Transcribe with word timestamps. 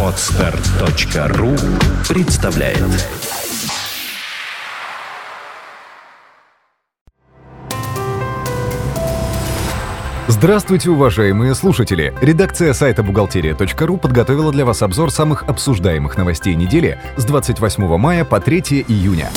Отстар.ру 0.00 1.56
представляет 2.08 2.78
Здравствуйте, 10.28 10.90
уважаемые 10.90 11.54
слушатели! 11.56 12.14
Редакция 12.20 12.72
сайта 12.74 13.02
бухгалтерия.ру 13.02 13.96
подготовила 13.96 14.52
для 14.52 14.64
вас 14.64 14.82
обзор 14.82 15.10
самых 15.10 15.42
обсуждаемых 15.42 16.16
новостей 16.16 16.54
недели 16.54 17.00
с 17.16 17.24
28 17.24 17.96
мая 17.96 18.24
по 18.24 18.40
3 18.40 18.84
июня. 18.86 19.30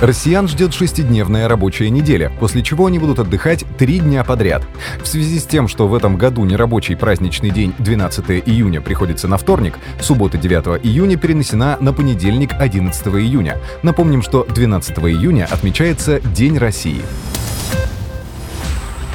Россиян 0.00 0.48
ждет 0.48 0.72
шестидневная 0.72 1.46
рабочая 1.46 1.90
неделя, 1.90 2.32
после 2.40 2.62
чего 2.62 2.86
они 2.86 2.98
будут 2.98 3.18
отдыхать 3.18 3.66
три 3.76 3.98
дня 3.98 4.24
подряд. 4.24 4.66
В 5.02 5.06
связи 5.06 5.38
с 5.38 5.44
тем, 5.44 5.68
что 5.68 5.88
в 5.88 5.94
этом 5.94 6.16
году 6.16 6.42
нерабочий 6.46 6.96
праздничный 6.96 7.50
день 7.50 7.74
12 7.78 8.30
июня 8.46 8.80
приходится 8.80 9.28
на 9.28 9.36
вторник, 9.36 9.74
суббота 10.00 10.38
9 10.38 10.82
июня 10.82 11.18
перенесена 11.18 11.76
на 11.80 11.92
понедельник 11.92 12.52
11 12.58 13.08
июня. 13.08 13.58
Напомним, 13.82 14.22
что 14.22 14.44
12 14.44 14.98
июня 15.00 15.46
отмечается 15.50 16.20
День 16.20 16.56
России. 16.56 17.02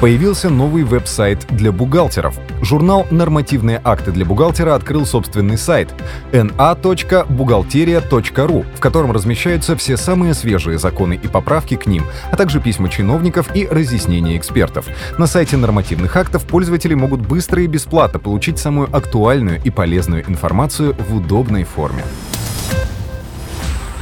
Появился 0.00 0.48
новый 0.50 0.84
веб-сайт 0.84 1.46
для 1.48 1.72
бухгалтеров. 1.72 2.38
Журнал 2.60 3.06
«Нормативные 3.10 3.80
акты 3.82 4.12
для 4.12 4.26
бухгалтера» 4.26 4.74
открыл 4.74 5.06
собственный 5.06 5.56
сайт 5.56 5.88
na.бухгалтерия.ру, 6.32 8.66
в 8.74 8.80
котором 8.80 9.12
размещаются 9.12 9.74
все 9.74 9.96
самые 9.96 10.34
свежие 10.34 10.76
законы 10.78 11.18
и 11.22 11.28
поправки 11.28 11.76
к 11.76 11.86
ним, 11.86 12.04
а 12.30 12.36
также 12.36 12.60
письма 12.60 12.90
чиновников 12.90 13.56
и 13.56 13.66
разъяснения 13.66 14.36
экспертов. 14.36 14.84
На 15.16 15.26
сайте 15.26 15.56
нормативных 15.56 16.14
актов 16.14 16.44
пользователи 16.44 16.92
могут 16.92 17.22
быстро 17.22 17.62
и 17.62 17.66
бесплатно 17.66 18.18
получить 18.18 18.58
самую 18.58 18.94
актуальную 18.94 19.62
и 19.64 19.70
полезную 19.70 20.28
информацию 20.28 20.94
в 21.08 21.16
удобной 21.16 21.64
форме. 21.64 22.04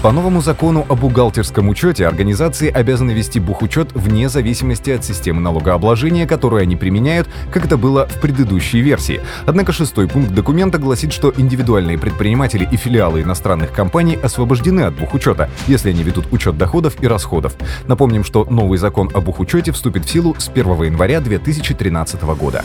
По 0.05 0.13
новому 0.13 0.43
закону 0.43 0.85
о 0.91 0.97
бухгалтерском 0.97 1.71
учете 1.71 2.07
организации 2.07 2.71
обязаны 2.71 3.13
вести 3.13 3.41
бухучет 3.41 3.91
вне 3.95 4.29
зависимости 4.29 4.91
от 4.91 5.03
системы 5.03 5.41
налогообложения, 5.41 6.27
которую 6.27 6.61
они 6.61 6.77
применяют, 6.77 7.27
как 7.51 7.65
это 7.65 7.79
было 7.79 8.07
в 8.07 8.21
предыдущей 8.21 8.83
версии. 8.83 9.23
Однако 9.47 9.73
шестой 9.73 10.07
пункт 10.07 10.33
документа 10.33 10.77
гласит, 10.77 11.11
что 11.11 11.33
индивидуальные 11.35 11.97
предприниматели 11.97 12.69
и 12.71 12.77
филиалы 12.77 13.23
иностранных 13.23 13.73
компаний 13.73 14.19
освобождены 14.23 14.83
от 14.83 14.95
бухучета, 14.95 15.49
если 15.69 15.89
они 15.89 16.03
ведут 16.03 16.31
учет 16.33 16.59
доходов 16.59 17.03
и 17.03 17.07
расходов. 17.07 17.55
Напомним, 17.87 18.25
что 18.25 18.45
новый 18.45 18.77
закон 18.77 19.11
о 19.15 19.23
бухучете 19.23 19.73
вступит 19.73 20.05
в 20.05 20.11
силу 20.11 20.37
с 20.37 20.51
1 20.51 20.83
января 20.83 21.23
2013 21.23 22.23
года. 22.39 22.63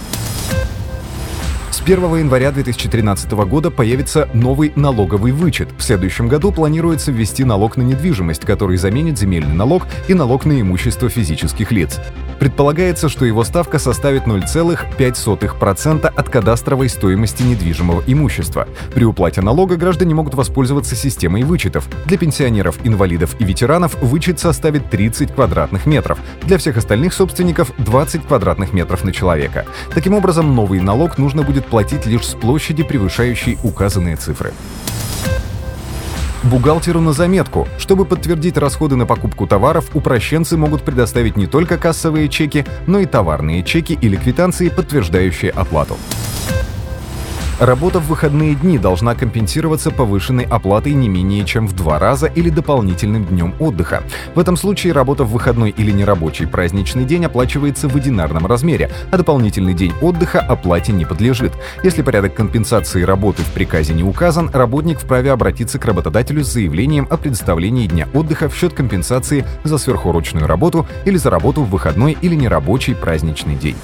С 1.72 1.81
1 1.81 2.16
января 2.16 2.52
2013 2.52 3.31
года 3.31 3.70
появится 3.70 4.28
новый 4.34 4.73
налоговый 4.75 5.31
вычет. 5.31 5.70
В 5.78 5.84
следующем 5.84 6.28
году 6.28 6.52
планируется 6.52 7.11
ввести 7.11 7.44
налог 7.44 7.78
на 7.78 7.84
недвижимость, 7.84 8.44
который 8.44 8.78
заменит 8.78 9.20
земельный 9.20 9.53
налог 9.53 9.86
и 10.08 10.16
налог 10.16 10.45
на 10.45 10.59
имущество 10.59 11.09
физических 11.09 11.72
лиц. 11.72 12.00
Предполагается, 12.40 13.09
что 13.09 13.26
его 13.26 13.44
ставка 13.44 13.80
составит 13.80 14.23
0,5% 14.23 16.06
от 16.08 16.30
кадастровой 16.30 16.90
стоимости 16.90 17.44
недвижимого 17.44 18.04
имущества. 18.08 18.68
При 18.94 19.04
уплате 19.04 19.42
налога 19.42 19.76
граждане 19.76 20.16
могут 20.16 20.34
воспользоваться 20.36 20.95
системой 20.95 21.44
вычетов. 21.44 21.88
Для 22.06 22.17
пенсионеров, 22.17 22.78
инвалидов 22.84 23.36
и 23.40 23.44
ветеранов 23.44 24.02
вычет 24.02 24.40
составит 24.40 24.90
30 24.90 25.34
квадратных 25.34 25.86
метров. 25.86 26.20
Для 26.44 26.58
всех 26.58 26.78
остальных 26.78 27.14
собственников 27.14 27.72
20 27.78 28.26
квадратных 28.26 28.73
метров 28.73 29.04
на 29.04 29.12
человека. 29.12 29.66
Таким 29.94 30.14
образом, 30.14 30.56
новый 30.56 30.80
налог 30.80 31.17
нужно 31.17 31.44
будет 31.44 31.66
платить 31.66 32.06
лишь 32.06 32.26
с 32.26 32.36
площади, 32.36 32.84
превышающей 32.84 33.58
указанные 33.64 34.16
цифры. 34.16 34.54
Бухгалтеру 36.44 37.02
на 37.02 37.12
заметку. 37.12 37.68
Чтобы 37.78 38.06
подтвердить 38.06 38.58
расходы 38.58 38.95
на 38.95 39.05
покупку 39.05 39.45
товаров, 39.45 39.89
упрощенцы 39.94 40.55
могут 40.55 40.83
предоставить 40.83 41.36
не 41.36 41.48
только 41.48 41.77
кассовые 41.77 42.30
чеки, 42.30 42.66
но 42.88 43.00
и 43.00 43.05
товарные 43.05 43.61
чеки 43.64 43.98
или 44.00 44.16
квитанции, 44.16 44.70
подтверждающие 44.70 45.52
оплату. 45.52 45.98
Работа 47.59 47.99
в 47.99 48.08
выходные 48.08 48.55
дни 48.55 48.77
должна 48.77 49.15
компенсироваться 49.15 49.92
повышенной 49.92 50.45
оплатой 50.45 50.93
не 50.93 51.09
менее 51.09 51.43
чем 51.43 51.67
в 51.67 51.73
два 51.73 51.99
раза 51.99 52.27
или 52.27 52.49
дополнительным 52.49 53.25
днем 53.25 53.53
отдыха. 53.59 54.02
В 54.33 54.39
этом 54.39 54.55
случае 54.55 54.93
работа 54.93 55.25
в 55.25 55.31
выходной 55.31 55.71
или 55.71 55.92
нерабочий 55.92 56.47
праздничный 56.47 57.03
день 57.03 57.25
оплачивается 57.25 57.89
в 57.89 57.97
одинарном 57.97 58.45
размере, 58.45 58.89
а 59.11 59.17
дополнительный 59.17 59.73
день 59.73 59.92
отдыха 60.02 60.39
оплате 60.39 60.93
не 60.93 61.03
подлежит. 61.03 61.52
Если 61.83 62.02
порядок 62.02 62.33
компенсации 62.33 63.03
работы 63.03 63.42
в 63.42 63.52
приказе 63.52 63.93
не 63.93 64.03
указан, 64.03 64.49
работник 64.53 64.97
вправе 64.97 65.33
обратиться 65.33 65.80
к 65.80 65.86
работодателю 65.86 66.45
с 66.45 66.53
заявлением 66.53 67.08
о 67.09 67.17
предоставлении 67.17 67.87
дня 67.87 68.08
отдыха 68.14 68.47
в 68.47 68.55
счет 68.55 68.73
компенсации 68.73 69.45
за 69.65 69.77
сверхурочную 69.77 70.47
работу 70.47 70.87
или 71.03 71.17
за 71.17 71.30
работу 71.30 71.64
в 71.64 71.70
выходной 71.70 72.17
или 72.21 72.36
нерабочий 72.36 72.95
праздничный 72.95 73.55
день. 73.55 73.76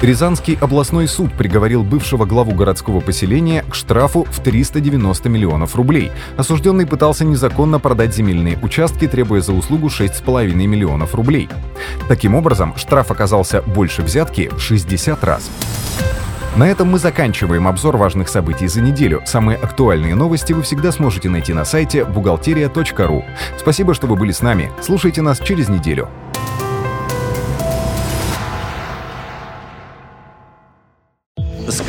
Рязанский 0.00 0.56
областной 0.58 1.06
суд 1.06 1.30
приговорил 1.34 1.84
бывшего 1.84 2.24
главу 2.24 2.52
городского 2.52 3.00
поселения 3.00 3.62
к 3.68 3.74
штрафу 3.74 4.26
в 4.30 4.40
390 4.42 5.28
миллионов 5.28 5.76
рублей. 5.76 6.10
Осужденный 6.38 6.86
пытался 6.86 7.26
незаконно 7.26 7.78
продать 7.78 8.14
земельные 8.14 8.58
участки, 8.62 9.06
требуя 9.06 9.42
за 9.42 9.52
услугу 9.52 9.88
6,5 9.88 10.54
миллионов 10.54 11.14
рублей. 11.14 11.50
Таким 12.08 12.34
образом, 12.34 12.74
штраф 12.76 13.10
оказался 13.10 13.60
больше 13.60 14.00
взятки 14.02 14.48
в 14.50 14.58
60 14.58 15.22
раз. 15.22 15.50
На 16.56 16.66
этом 16.68 16.88
мы 16.88 16.98
заканчиваем 16.98 17.68
обзор 17.68 17.98
важных 17.98 18.28
событий 18.30 18.68
за 18.68 18.80
неделю. 18.80 19.22
Самые 19.26 19.58
актуальные 19.58 20.14
новости 20.14 20.54
вы 20.54 20.62
всегда 20.62 20.92
сможете 20.92 21.28
найти 21.28 21.52
на 21.52 21.66
сайте 21.66 22.04
бухгалтерия.ру. 22.06 23.24
Спасибо, 23.58 23.92
что 23.92 24.06
вы 24.06 24.16
были 24.16 24.32
с 24.32 24.40
нами. 24.40 24.72
Слушайте 24.80 25.20
нас 25.20 25.38
через 25.40 25.68
неделю. 25.68 26.08